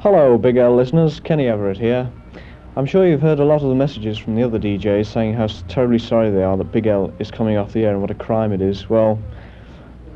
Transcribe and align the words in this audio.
Hello, 0.00 0.38
Big 0.38 0.56
L 0.56 0.76
listeners. 0.76 1.18
Kenny 1.18 1.48
Everett 1.48 1.76
here. 1.76 2.08
I'm 2.76 2.86
sure 2.86 3.04
you've 3.04 3.20
heard 3.20 3.40
a 3.40 3.44
lot 3.44 3.62
of 3.62 3.68
the 3.68 3.74
messages 3.74 4.16
from 4.16 4.36
the 4.36 4.44
other 4.44 4.56
DJs 4.56 5.06
saying 5.06 5.34
how 5.34 5.48
terribly 5.66 5.98
sorry 5.98 6.30
they 6.30 6.44
are 6.44 6.56
that 6.56 6.70
Big 6.70 6.86
L 6.86 7.12
is 7.18 7.32
coming 7.32 7.56
off 7.56 7.72
the 7.72 7.84
air 7.84 7.94
and 7.94 8.00
what 8.00 8.12
a 8.12 8.14
crime 8.14 8.52
it 8.52 8.62
is. 8.62 8.88
Well, 8.88 9.20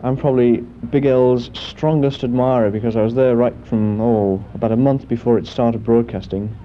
I'm 0.05 0.17
probably 0.17 0.59
Big 0.59 1.05
L's 1.05 1.51
strongest 1.55 2.23
admirer 2.23 2.71
because 2.71 2.95
I 2.95 3.03
was 3.03 3.17
there 3.17 3.35
right 3.35 3.55
from, 3.67 4.01
oh, 4.01 4.45
about 4.55 4.71
a 4.71 4.77
month 4.77 5.09
before 5.09 5.37
it 5.37 5.49
started 5.49 5.83
broadcasting 5.83 6.57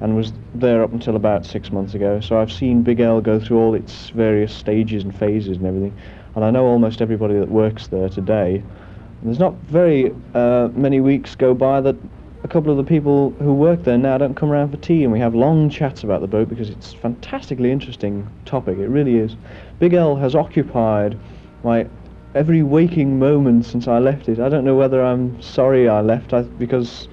and 0.00 0.16
was 0.16 0.32
there 0.54 0.82
up 0.82 0.94
until 0.94 1.14
about 1.14 1.44
six 1.44 1.70
months 1.70 1.92
ago. 1.92 2.20
So 2.20 2.40
I've 2.40 2.50
seen 2.50 2.82
Big 2.82 3.00
L 3.00 3.20
go 3.20 3.38
through 3.38 3.58
all 3.58 3.74
its 3.74 4.08
various 4.08 4.50
stages 4.50 5.04
and 5.04 5.14
phases 5.14 5.58
and 5.58 5.66
everything. 5.66 5.94
And 6.36 6.42
I 6.42 6.50
know 6.50 6.64
almost 6.64 7.02
everybody 7.02 7.34
that 7.34 7.50
works 7.50 7.88
there 7.88 8.08
today. 8.08 8.54
And 8.54 9.28
there's 9.28 9.38
not 9.38 9.52
very 9.64 10.10
uh, 10.32 10.70
many 10.72 11.00
weeks 11.00 11.34
go 11.34 11.52
by 11.52 11.82
that 11.82 11.96
a 12.44 12.48
couple 12.48 12.72
of 12.72 12.76
the 12.76 12.84
people 12.84 13.30
who 13.38 13.52
work 13.54 13.84
there 13.84 13.96
now 13.96 14.18
don't 14.18 14.34
come 14.34 14.50
around 14.50 14.70
for 14.70 14.76
tea 14.78 15.04
and 15.04 15.12
we 15.12 15.20
have 15.20 15.34
long 15.34 15.70
chats 15.70 16.02
about 16.02 16.20
the 16.20 16.26
boat 16.26 16.48
because 16.48 16.70
it's 16.70 16.92
a 16.92 16.96
fantastically 16.96 17.70
interesting 17.70 18.28
topic. 18.44 18.78
It 18.78 18.88
really 18.88 19.16
is. 19.16 19.36
Big 19.78 19.94
L 19.94 20.16
has 20.16 20.34
occupied 20.34 21.16
my 21.62 21.86
every 22.34 22.62
waking 22.62 23.18
moment 23.18 23.64
since 23.64 23.86
I 23.86 23.98
left 23.98 24.28
it. 24.28 24.40
I 24.40 24.48
don't 24.48 24.64
know 24.64 24.74
whether 24.74 25.04
I'm 25.04 25.40
sorry 25.40 25.88
I 25.88 26.00
left 26.00 26.32
I, 26.32 26.42
because, 26.42 27.08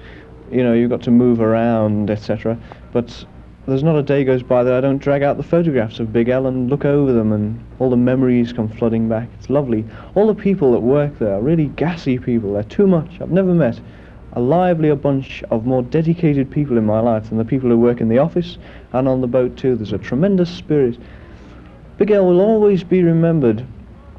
you 0.50 0.64
know, 0.64 0.72
you've 0.72 0.90
got 0.90 1.02
to 1.02 1.10
move 1.12 1.40
around, 1.40 2.10
etc. 2.10 2.58
But 2.92 3.24
there's 3.66 3.84
not 3.84 3.96
a 3.96 4.02
day 4.02 4.24
goes 4.24 4.42
by 4.42 4.64
that 4.64 4.72
I 4.72 4.80
don't 4.80 4.98
drag 4.98 5.22
out 5.22 5.36
the 5.36 5.44
photographs 5.44 6.00
of 6.00 6.12
Big 6.12 6.28
L 6.28 6.48
and 6.48 6.68
look 6.68 6.84
over 6.84 7.12
them 7.12 7.32
and 7.32 7.62
all 7.78 7.90
the 7.90 7.96
memories 7.96 8.52
come 8.52 8.68
flooding 8.68 9.08
back. 9.08 9.28
It's 9.38 9.48
lovely. 9.48 9.84
All 10.16 10.26
the 10.26 10.34
people 10.34 10.72
that 10.72 10.80
work 10.80 11.20
there 11.20 11.34
are 11.34 11.40
really 11.40 11.66
gassy 11.66 12.18
people. 12.18 12.54
They're 12.54 12.64
too 12.64 12.88
much. 12.88 13.20
I've 13.20 13.30
never 13.30 13.54
met 13.54 13.78
a 14.34 14.40
livelier 14.40 14.94
bunch 14.94 15.42
of 15.50 15.66
more 15.66 15.82
dedicated 15.82 16.50
people 16.50 16.78
in 16.78 16.86
my 16.86 17.00
life 17.00 17.28
than 17.28 17.38
the 17.38 17.44
people 17.44 17.68
who 17.68 17.78
work 17.78 18.00
in 18.00 18.08
the 18.08 18.18
office 18.18 18.58
and 18.92 19.08
on 19.08 19.20
the 19.20 19.26
boat 19.26 19.56
too. 19.56 19.76
There's 19.76 19.92
a 19.92 19.98
tremendous 19.98 20.50
spirit. 20.50 20.98
Big 21.98 22.10
L 22.10 22.26
will 22.26 22.40
always 22.40 22.84
be 22.84 23.02
remembered 23.02 23.66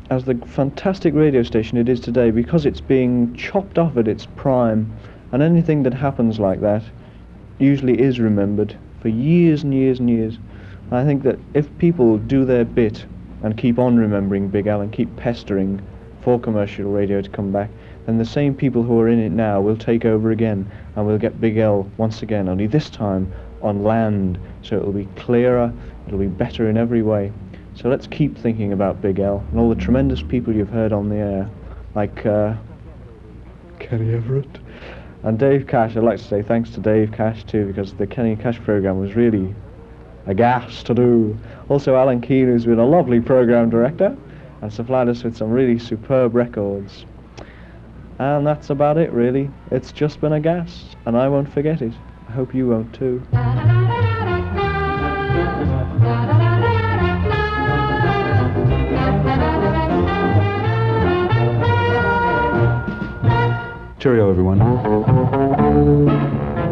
as 0.09 0.25
the 0.25 0.35
fantastic 0.45 1.13
radio 1.13 1.41
station 1.43 1.77
it 1.77 1.87
is 1.87 2.01
today 2.01 2.31
because 2.31 2.65
it's 2.65 2.81
being 2.81 3.33
chopped 3.33 3.77
off 3.77 3.95
at 3.95 4.07
its 4.07 4.27
prime 4.35 4.93
and 5.31 5.41
anything 5.41 5.83
that 5.83 5.93
happens 5.93 6.39
like 6.39 6.59
that 6.59 6.83
usually 7.59 7.99
is 7.99 8.19
remembered 8.19 8.75
for 9.01 9.07
years 9.07 9.63
and 9.63 9.73
years 9.73 9.99
and 9.99 10.09
years. 10.09 10.37
And 10.89 10.99
I 10.99 11.05
think 11.05 11.23
that 11.23 11.39
if 11.53 11.75
people 11.77 12.17
do 12.17 12.43
their 12.43 12.65
bit 12.65 13.05
and 13.43 13.57
keep 13.57 13.79
on 13.79 13.95
remembering 13.95 14.49
Big 14.49 14.67
L 14.67 14.81
and 14.81 14.91
keep 14.91 15.15
pestering 15.15 15.81
for 16.21 16.39
commercial 16.39 16.91
radio 16.91 17.21
to 17.21 17.29
come 17.29 17.51
back, 17.51 17.69
then 18.05 18.17
the 18.17 18.25
same 18.25 18.55
people 18.55 18.83
who 18.83 18.99
are 18.99 19.07
in 19.07 19.19
it 19.19 19.31
now 19.31 19.61
will 19.61 19.77
take 19.77 20.05
over 20.05 20.31
again 20.31 20.69
and 20.95 21.05
we'll 21.05 21.17
get 21.17 21.39
Big 21.39 21.57
L 21.57 21.89
once 21.97 22.21
again, 22.21 22.49
only 22.49 22.67
this 22.67 22.89
time 22.89 23.31
on 23.61 23.83
land, 23.83 24.39
so 24.63 24.77
it'll 24.77 24.91
be 24.91 25.07
clearer, 25.15 25.71
it'll 26.07 26.19
be 26.19 26.27
better 26.27 26.69
in 26.69 26.77
every 26.77 27.03
way. 27.03 27.31
So 27.75 27.89
let's 27.89 28.07
keep 28.07 28.37
thinking 28.37 28.73
about 28.73 29.01
Big 29.01 29.19
L 29.19 29.45
and 29.51 29.59
all 29.59 29.69
the 29.69 29.75
tremendous 29.75 30.21
people 30.21 30.53
you've 30.53 30.69
heard 30.69 30.91
on 30.91 31.09
the 31.09 31.15
air, 31.15 31.49
like 31.95 32.25
uh, 32.25 32.55
Kenny 33.79 34.13
Everett 34.13 34.59
and 35.23 35.37
Dave 35.37 35.67
Cash. 35.67 35.95
I'd 35.95 36.03
like 36.03 36.17
to 36.17 36.23
say 36.23 36.41
thanks 36.41 36.71
to 36.71 36.79
Dave 36.79 37.11
Cash 37.11 37.43
too, 37.45 37.67
because 37.67 37.93
the 37.93 38.07
Kenny 38.07 38.35
Cash 38.35 38.59
program 38.61 38.99
was 38.99 39.15
really 39.15 39.53
a 40.25 40.33
gas 40.33 40.83
to 40.83 40.93
do. 40.93 41.37
Also, 41.69 41.95
Alan 41.95 42.21
Keen, 42.21 42.47
who's 42.47 42.65
been 42.65 42.79
a 42.79 42.85
lovely 42.85 43.19
program 43.19 43.69
director 43.69 44.15
and 44.61 44.71
supplied 44.71 45.09
us 45.09 45.23
with 45.23 45.35
some 45.35 45.49
really 45.49 45.79
superb 45.79 46.35
records. 46.35 47.05
And 48.21 48.45
that's 48.45 48.69
about 48.69 48.99
it, 48.99 49.11
really. 49.11 49.49
It's 49.71 49.91
just 49.91 50.21
been 50.21 50.31
a 50.31 50.39
gas, 50.39 50.85
and 51.07 51.17
I 51.17 51.27
won't 51.27 51.51
forget 51.51 51.81
it. 51.81 51.91
I 52.29 52.31
hope 52.33 52.53
you 52.53 52.67
won't 52.67 52.93
too. 52.93 53.19
Cheerio, 63.97 64.29
everyone. 64.29 64.59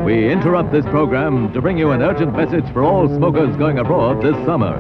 We 0.06 0.32
interrupt 0.32 0.72
this 0.72 0.86
program 0.86 1.52
to 1.54 1.62
bring 1.62 1.80
you 1.80 1.90
an 1.90 2.04
urgent 2.04 2.36
message 2.36 2.72
for 2.74 2.84
all 2.84 3.08
smokers 3.08 3.58
going 3.58 3.80
abroad 3.80 4.22
this 4.22 4.36
summer. 4.46 4.80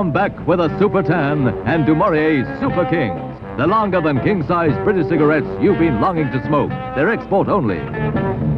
Super 0.00 0.12
Kings! 0.12 0.12
Come 0.12 0.12
back 0.12 0.46
with 0.46 0.60
a 0.60 0.78
Super 0.78 1.02
Tan 1.02 1.48
and 1.66 1.84
Du 1.84 1.94
Maurier 1.94 2.46
Super 2.58 2.86
Kings. 2.86 3.20
The 3.58 3.66
longer 3.66 4.00
than 4.00 4.18
king 4.22 4.42
size 4.46 4.72
British 4.82 5.08
cigarettes 5.08 5.46
you've 5.60 5.78
been 5.78 6.00
longing 6.00 6.30
to 6.30 6.42
smoke. 6.46 6.70
They're 6.96 7.12
export 7.12 7.48
only. 7.48 7.80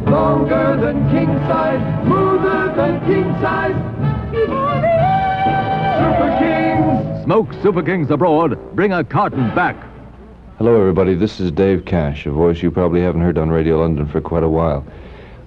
Longer 0.09 0.77
than 0.79 1.09
king 1.11 1.27
size, 1.49 1.81
smoother 2.05 2.73
than 2.77 3.01
king 3.05 3.33
size. 3.41 3.75
Super 5.99 6.37
Kings! 6.39 7.23
Smoke 7.25 7.53
Super 7.61 7.83
Kings 7.83 8.09
abroad. 8.09 8.57
Bring 8.73 8.93
a 8.93 9.03
carton 9.03 9.53
back. 9.53 9.75
Hello, 10.59 10.79
everybody. 10.79 11.13
This 11.13 11.41
is 11.41 11.51
Dave 11.51 11.83
Cash, 11.83 12.25
a 12.25 12.31
voice 12.31 12.63
you 12.63 12.71
probably 12.71 13.01
haven't 13.01 13.21
heard 13.21 13.37
on 13.37 13.49
Radio 13.49 13.81
London 13.81 14.07
for 14.07 14.21
quite 14.21 14.43
a 14.43 14.49
while. 14.49 14.85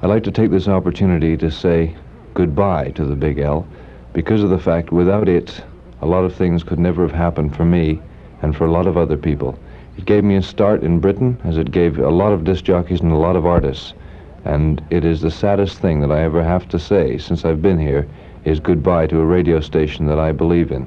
I'd 0.03 0.09
like 0.11 0.25
to 0.25 0.31
take 0.31 0.51
this 0.51 0.69
opportunity 0.69 1.39
to 1.39 1.51
say 1.51 1.97
goodbye 2.35 2.91
to 2.91 3.07
the 3.07 3.17
Big 3.17 3.39
L 3.39 3.67
because 4.13 4.43
of 4.43 4.51
the 4.51 4.59
fact 4.59 4.93
without 4.93 5.27
it, 5.27 5.63
a 6.01 6.07
lot 6.07 6.25
of 6.25 6.35
things 6.35 6.63
could 6.63 6.79
never 6.79 7.03
have 7.03 7.17
happened 7.17 7.57
for 7.57 7.65
me 7.65 8.01
and 8.43 8.57
for 8.57 8.67
a 8.67 8.71
lot 8.71 8.87
of 8.87 8.97
other 8.97 9.17
people. 9.17 9.59
It 9.97 10.05
gave 10.05 10.25
me 10.25 10.37
a 10.37 10.43
start 10.43 10.83
in 10.83 11.01
Britain, 11.01 11.39
as 11.45 11.57
it 11.57 11.71
gave 11.71 11.99
a 11.99 12.11
lot 12.11 12.33
of 12.33 12.45
disc 12.45 12.65
jockeys 12.65 13.01
and 13.01 13.13
a 13.13 13.17
lot 13.17 13.37
of 13.37 13.47
artists. 13.47 13.95
And 14.45 14.83
it 14.91 15.05
is 15.05 15.21
the 15.21 15.31
saddest 15.31 15.79
thing 15.79 16.01
that 16.01 16.13
I 16.13 16.23
ever 16.23 16.43
have 16.43 16.69
to 16.69 16.79
say 16.79 17.19
since 17.19 17.45
I've 17.45 17.63
been 17.63 17.79
here 17.79 18.07
is 18.45 18.61
goodbye 18.61 19.07
to 19.09 19.21
a 19.21 19.25
radio 19.25 19.61
station 19.61 20.07
that 20.07 20.19
I 20.21 20.33
believe 20.33 20.71
in. 20.71 20.87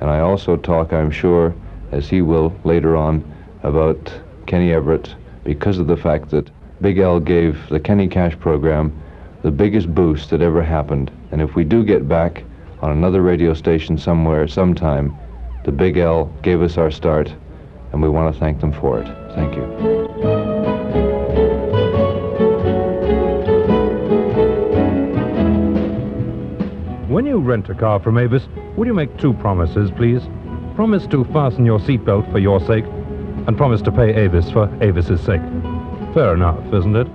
And 0.00 0.08
I 0.08 0.20
also 0.20 0.56
talk, 0.56 0.92
I'm 0.92 1.10
sure, 1.10 1.54
as 1.92 2.08
he 2.08 2.22
will 2.22 2.54
later 2.64 2.96
on, 2.96 3.24
about 3.62 4.12
Kenny 4.46 4.72
Everett 4.72 5.14
because 5.42 5.78
of 5.78 5.86
the 5.86 5.96
fact 5.96 6.30
that 6.30 6.50
Big 6.80 6.98
L 6.98 7.20
gave 7.20 7.68
the 7.68 7.80
Kenny 7.80 8.08
Cash 8.08 8.38
program 8.38 8.92
the 9.42 9.50
biggest 9.50 9.94
boost 9.94 10.30
that 10.30 10.40
ever 10.40 10.62
happened. 10.62 11.10
And 11.30 11.42
if 11.42 11.54
we 11.54 11.64
do 11.64 11.84
get 11.84 12.08
back 12.08 12.44
on 12.84 12.90
another 12.90 13.22
radio 13.22 13.54
station 13.54 13.96
somewhere, 13.96 14.46
sometime, 14.46 15.16
the 15.64 15.72
Big 15.72 15.96
L 15.96 16.26
gave 16.42 16.60
us 16.60 16.76
our 16.76 16.90
start, 16.90 17.34
and 17.92 18.02
we 18.02 18.10
want 18.10 18.30
to 18.34 18.38
thank 18.38 18.60
them 18.60 18.72
for 18.72 19.00
it. 19.00 19.06
Thank 19.34 19.54
you. 19.54 19.62
When 27.08 27.24
you 27.24 27.38
rent 27.38 27.70
a 27.70 27.74
car 27.74 28.00
from 28.00 28.18
Avis, 28.18 28.48
would 28.76 28.86
you 28.86 28.92
make 28.92 29.16
two 29.16 29.32
promises, 29.32 29.90
please? 29.90 30.20
Promise 30.74 31.06
to 31.06 31.24
fasten 31.32 31.64
your 31.64 31.78
seatbelt 31.78 32.30
for 32.30 32.38
your 32.38 32.60
sake, 32.60 32.84
and 33.46 33.56
promise 33.56 33.80
to 33.80 33.92
pay 33.92 34.14
Avis 34.14 34.50
for 34.50 34.66
Avis's 34.82 35.22
sake. 35.22 35.40
Fair 36.12 36.34
enough, 36.34 36.62
isn't 36.74 36.96
it? 36.96 37.08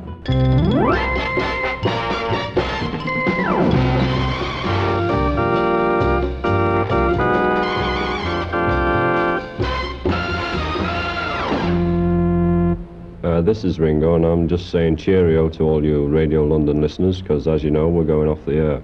Uh, 13.39 13.41
this 13.41 13.63
is 13.63 13.79
Ringo, 13.79 14.15
and 14.15 14.25
I'm 14.25 14.49
just 14.49 14.69
saying 14.69 14.97
cheerio 14.97 15.47
to 15.51 15.63
all 15.63 15.81
you 15.81 16.07
Radio 16.07 16.43
London 16.43 16.81
listeners, 16.81 17.21
because 17.21 17.47
as 17.47 17.63
you 17.63 17.71
know, 17.71 17.87
we're 17.87 18.03
going 18.03 18.27
off 18.27 18.43
the 18.45 18.55
air. 18.55 18.81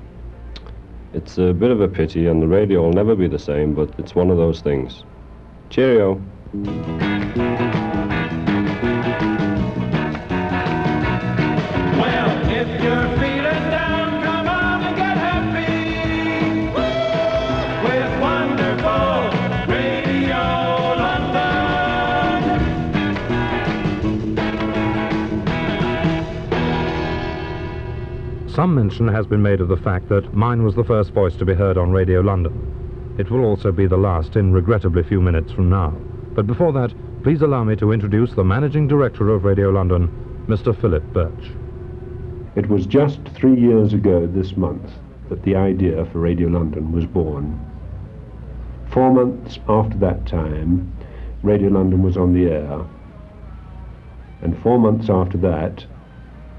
It's 1.13 1.37
a 1.37 1.51
bit 1.51 1.71
of 1.71 1.81
a 1.81 1.89
pity, 1.89 2.27
and 2.27 2.41
the 2.41 2.47
radio 2.47 2.83
will 2.83 2.93
never 2.93 3.17
be 3.17 3.27
the 3.27 3.37
same, 3.37 3.73
but 3.73 3.93
it's 3.97 4.15
one 4.15 4.29
of 4.29 4.37
those 4.37 4.61
things. 4.61 5.03
Cheerio. 5.69 6.21
Some 28.55 28.73
mention 28.73 29.09
has 29.09 29.27
been 29.27 29.41
made 29.41 29.59
of 29.59 29.67
the 29.67 29.75
fact 29.75 30.07
that 30.07 30.33
mine 30.33 30.63
was 30.63 30.75
the 30.75 30.83
first 30.85 31.11
voice 31.11 31.35
to 31.35 31.43
be 31.43 31.53
heard 31.53 31.77
on 31.77 31.91
Radio 31.91 32.21
London. 32.21 33.13
It 33.17 33.29
will 33.29 33.43
also 33.43 33.69
be 33.69 33.85
the 33.85 33.97
last 33.97 34.37
in 34.37 34.53
regrettably 34.53 35.03
few 35.03 35.19
minutes 35.19 35.51
from 35.51 35.69
now. 35.69 35.89
But 36.33 36.47
before 36.47 36.71
that, 36.71 36.93
please 37.21 37.41
allow 37.41 37.65
me 37.65 37.75
to 37.75 37.91
introduce 37.91 38.31
the 38.31 38.45
Managing 38.45 38.87
Director 38.87 39.29
of 39.31 39.43
Radio 39.43 39.71
London, 39.71 40.07
Mr. 40.47 40.73
Philip 40.73 41.03
Birch. 41.11 41.51
It 42.55 42.69
was 42.69 42.85
just 42.85 43.19
three 43.33 43.59
years 43.59 43.91
ago 43.91 44.25
this 44.25 44.55
month 44.55 44.89
that 45.27 45.43
the 45.43 45.57
idea 45.57 46.05
for 46.05 46.19
Radio 46.19 46.47
London 46.47 46.93
was 46.93 47.05
born. 47.05 47.59
Four 48.87 49.11
months 49.11 49.59
after 49.67 49.97
that 49.97 50.25
time, 50.25 50.93
Radio 51.43 51.67
London 51.67 52.03
was 52.03 52.15
on 52.15 52.33
the 52.33 52.49
air. 52.49 52.85
And 54.41 54.57
four 54.59 54.79
months 54.79 55.09
after 55.09 55.37
that, 55.39 55.85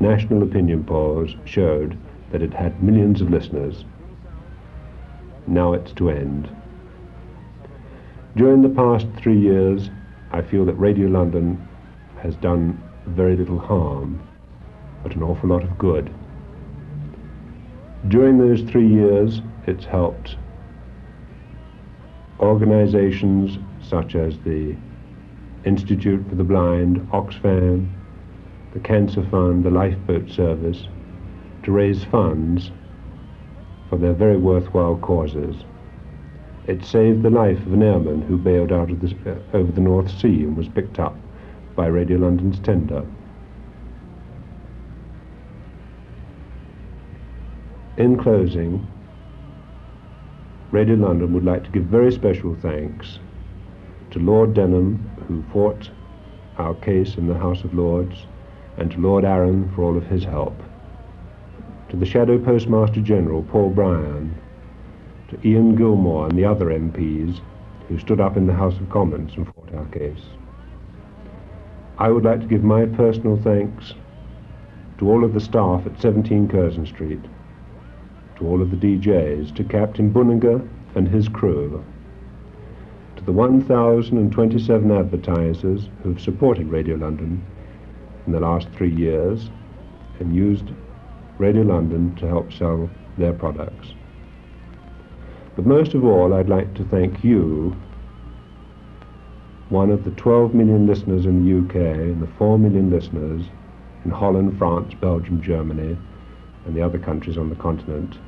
national 0.01 0.43
opinion 0.43 0.85
polls 0.85 1.35
showed 1.45 1.97
that 2.31 2.43
it 2.43 2.53
had 2.53 2.83
millions 2.83 3.21
of 3.21 3.31
listeners. 3.31 3.85
Now 5.47 5.73
it's 5.73 5.93
to 5.93 6.11
end. 6.11 6.49
During 8.37 8.63
the 8.63 8.69
past 8.69 9.07
three 9.17 9.39
years, 9.39 9.91
I 10.33 10.43
feel 10.43 10.65
that 10.67 10.75
Radio 10.75 11.09
London 11.09 11.67
has 12.21 12.35
done 12.37 12.83
very 13.07 13.37
little 13.37 13.59
harm, 13.59 14.21
but 15.03 15.15
an 15.15 15.23
awful 15.23 15.49
lot 15.49 15.63
of 15.63 15.79
good. 15.79 16.13
During 18.09 18.39
those 18.39 18.63
three 18.63 18.89
years, 18.89 19.41
it's 19.67 19.85
helped 19.85 20.37
organizations 22.41 23.59
such 23.83 24.15
as 24.15 24.39
the 24.41 24.77
Institute 25.65 26.29
for 26.29 26.35
the 26.35 26.45
Blind, 26.45 26.99
Oxfam, 27.13 27.89
the 28.77 28.83
Cancer 28.83 29.27
Fund, 29.31 29.65
the 29.65 29.71
Lifeboat 29.71 30.29
Service, 30.31 30.87
to 31.63 31.73
raise 31.73 32.05
funds 32.05 32.71
for 33.89 33.97
their 33.97 34.13
very 34.13 34.37
worthwhile 34.37 34.99
causes. 34.99 35.57
It 36.67 36.85
saved 36.85 37.23
the 37.23 37.31
life 37.31 37.59
of 37.65 37.73
an 37.73 37.83
airman 37.83 38.21
who 38.21 38.37
bailed 38.37 38.73
out 38.73 38.91
of 38.91 39.01
the, 39.01 39.41
over 39.55 39.73
the 39.73 39.81
North 39.81 40.11
Sea 40.11 40.43
and 40.43 40.55
was 40.59 40.69
picked 40.69 40.99
up 40.99 41.17
by 41.75 41.87
Radio 41.87 42.19
London's 42.19 42.59
tender. 42.59 43.07
In 47.97 48.19
closing, 48.19 48.87
Radio 50.71 50.97
London 50.97 51.33
would 51.33 51.47
like 51.47 51.65
to 51.65 51.71
give 51.71 51.85
very 51.85 52.13
special 52.13 52.55
thanks 52.61 53.21
to 54.11 54.19
Lord 54.19 54.53
Denham, 54.53 54.99
who 55.27 55.43
fought 55.51 55.89
our 56.59 56.75
case 56.75 57.15
in 57.17 57.27
the 57.27 57.39
House 57.39 57.65
of 57.65 57.73
Lords, 57.73 58.27
and 58.79 58.91
to 58.91 58.99
Lord 58.99 59.25
Arran 59.25 59.71
for 59.75 59.83
all 59.83 59.97
of 59.97 60.07
his 60.07 60.25
help. 60.25 60.57
To 61.91 61.97
the 61.97 62.07
Shadow 62.07 62.39
Postmaster 62.39 63.01
General, 63.01 63.43
Paul 63.43 63.71
Bryan, 63.71 64.35
to 65.29 65.49
Ian 65.49 65.77
Gilmour 65.77 66.29
and 66.29 66.39
the 66.39 66.45
other 66.45 66.67
MPs 66.67 67.41
who 67.89 67.99
stood 67.99 68.21
up 68.21 68.37
in 68.37 68.47
the 68.47 68.53
House 68.53 68.79
of 68.79 68.91
Commons 68.91 69.33
and 69.37 69.47
fought 69.47 69.75
our 69.75 69.87
case. 69.87 70.23
I 71.99 72.11
would 72.11 72.25
like 72.25 72.41
to 72.41 72.47
give 72.47 72.63
my 72.63 72.87
personal 72.87 73.37
thanks 73.37 73.95
to 74.99 75.09
all 75.09 75.25
of 75.25 75.35
the 75.35 75.41
staff 75.41 75.87
at 75.87 76.01
17 76.01 76.49
Curzon 76.49 76.87
Street, 76.87 77.23
to 78.37 78.47
all 78.47 78.61
of 78.61 78.71
the 78.71 78.77
DJs, 78.77 79.55
to 79.57 79.65
Captain 79.65 80.13
Bunninger 80.13 80.67
and 80.95 81.09
his 81.09 81.29
crew, 81.29 81.85
to 83.17 83.25
the 83.25 83.33
1,027 83.33 84.91
advertisers 84.91 85.89
who 86.03 86.11
have 86.11 86.21
supported 86.21 86.69
Radio 86.69 86.97
London 86.97 87.45
in 88.27 88.33
the 88.33 88.41
last 88.41 88.69
three 88.77 88.95
years 88.95 89.51
and 90.19 90.35
used 90.35 90.71
Radio 91.39 91.63
London 91.63 92.15
to 92.17 92.27
help 92.27 92.53
sell 92.53 92.91
their 93.19 93.33
products. 93.33 93.89
But 95.55 95.67
most 95.67 95.95
of 95.95 96.05
all, 96.05 96.35
I'd 96.35 96.49
like 96.49 96.75
to 96.75 96.85
thank 96.85 97.25
you, 97.25 97.77
one 99.69 99.91
of 99.91 100.05
the 100.05 100.11
12 100.13 100.55
million 100.55 100.87
listeners 100.87 101.27
in 101.27 101.45
the 101.45 101.59
UK 101.59 101.77
and 101.77 102.23
the 102.23 102.33
4 102.39 102.59
million 102.59 102.91
listeners 102.91 103.43
in 104.05 104.11
Holland, 104.11 104.59
France, 104.59 104.95
Belgium, 105.01 105.41
Germany, 105.43 105.97
and 106.65 106.77
the 106.77 106.83
other 106.83 106.99
countries 106.99 107.39
on 107.39 107.49
the 107.49 107.57
continent, 107.57 108.19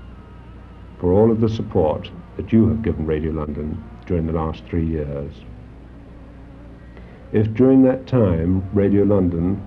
for 0.98 1.12
all 1.12 1.30
of 1.30 1.40
the 1.40 1.48
support 1.48 2.10
that 2.36 2.52
you 2.52 2.68
have 2.68 2.82
given 2.82 3.06
Radio 3.06 3.30
London 3.32 3.82
during 4.06 4.26
the 4.26 4.32
last 4.32 4.64
three 4.64 4.86
years. 4.86 5.32
If 7.32 7.52
during 7.52 7.82
that 7.82 8.06
time 8.06 8.68
Radio 8.74 9.04
London 9.04 9.62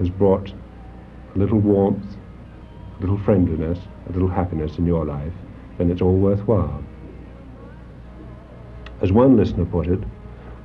has 0.00 0.08
brought 0.08 0.52
a 1.34 1.38
little 1.38 1.58
warmth, 1.58 2.16
a 2.98 3.00
little 3.00 3.18
friendliness, 3.18 3.78
a 4.08 4.12
little 4.12 4.28
happiness 4.28 4.78
in 4.78 4.86
your 4.86 5.04
life, 5.04 5.32
then 5.78 5.90
it's 5.90 6.02
all 6.02 6.16
worthwhile. 6.16 6.82
As 9.02 9.12
one 9.12 9.36
listener 9.36 9.64
put 9.66 9.86
it, 9.86 10.00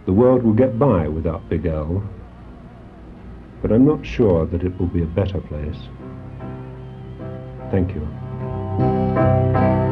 the 0.05 0.13
world 0.13 0.43
will 0.43 0.53
get 0.53 0.79
by 0.79 1.07
without 1.07 1.47
Big 1.49 1.65
L, 1.65 2.03
but 3.61 3.71
I'm 3.71 3.85
not 3.85 4.05
sure 4.05 4.45
that 4.47 4.63
it 4.63 4.79
will 4.79 4.87
be 4.87 5.03
a 5.03 5.07
better 5.07 5.39
place. 5.41 5.77
Thank 7.71 7.93
you. 7.93 9.84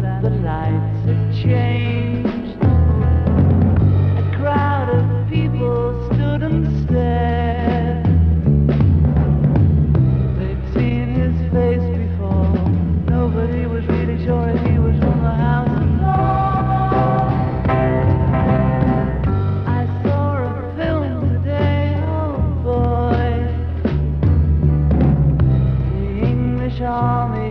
That 0.00 0.22
the 0.22 0.30
lights 0.30 1.06
had 1.06 1.32
changed. 1.42 2.62
A 4.18 4.36
crowd 4.36 4.88
of 4.90 5.28
people 5.30 6.06
stood 6.12 6.42
and 6.42 6.66
stared. 6.84 8.04
They'd 10.38 10.64
seen 10.74 11.08
his 11.14 11.36
face 11.52 11.86
before. 11.96 12.52
Nobody 13.08 13.66
was 13.66 13.86
really 13.86 14.18
sure 14.24 14.50
if 14.50 14.60
he 14.66 14.78
was 14.78 14.98
the 15.00 15.06
house 15.06 15.68
I 19.66 19.86
saw 20.02 20.28
a 20.44 20.74
film 20.76 21.20
today, 21.32 21.84
oh 22.06 22.36
boy. 22.62 23.28
The 25.92 26.26
English 26.26 26.80
army 26.82 27.45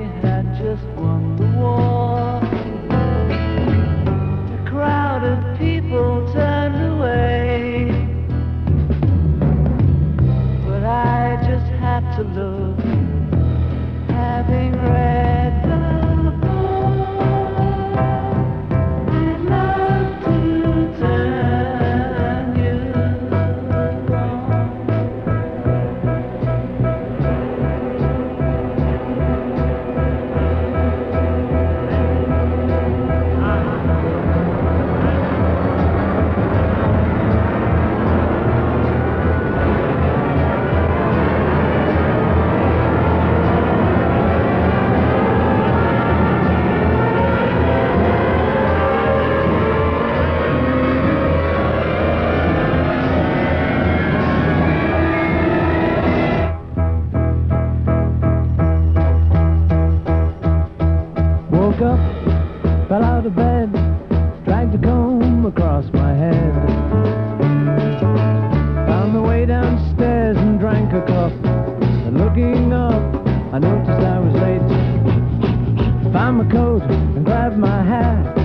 on 76.25 76.37
my 76.37 76.51
coat 76.51 76.81
and 76.81 77.23
grabbed 77.23 77.55
my 77.55 77.83
hat. 77.83 78.35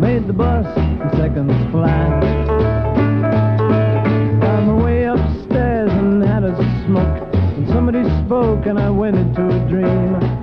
Made 0.00 0.28
the 0.28 0.32
bus 0.32 0.64
in 0.76 1.10
seconds 1.16 1.52
flat. 1.72 2.22
Found 4.40 4.66
my 4.68 4.84
way 4.84 5.02
upstairs 5.02 5.90
and 5.90 6.22
had 6.22 6.44
a 6.44 6.54
smoke. 6.86 7.34
And 7.34 7.66
somebody 7.70 8.04
spoke 8.24 8.66
and 8.66 8.78
I 8.78 8.90
went 8.90 9.16
into 9.16 9.48
a 9.48 9.68
dream. 9.68 10.37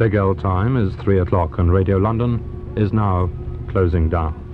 Big 0.00 0.14
L 0.14 0.34
time 0.34 0.78
is 0.78 0.94
3 1.04 1.18
o'clock 1.18 1.58
and 1.58 1.70
Radio 1.70 1.98
London 1.98 2.72
is 2.74 2.90
now 2.90 3.28
closing 3.68 4.08
down. 4.08 4.49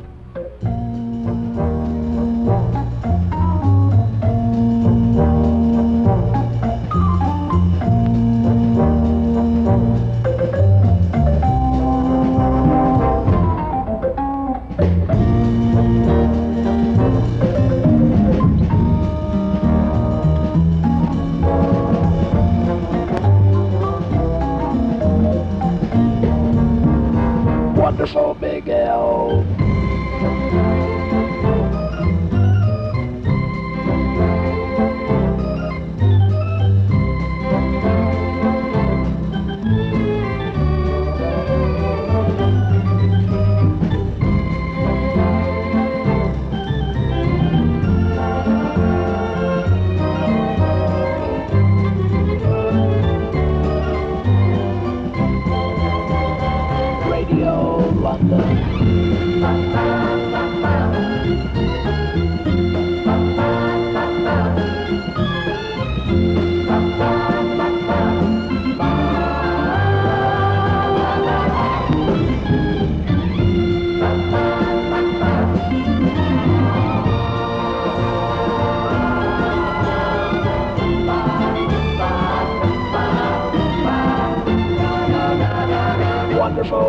wonderful 27.99 28.35
Big 28.35 28.69
L. 28.69 29.66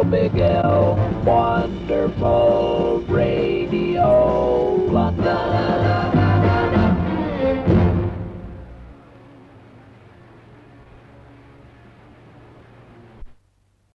Big 0.10 0.38
L, 0.38 0.96
wonderful 1.24 3.04
radio. 3.08 4.37